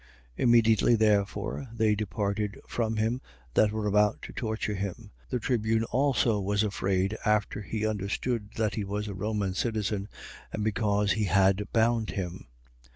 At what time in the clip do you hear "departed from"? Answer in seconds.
1.93-2.97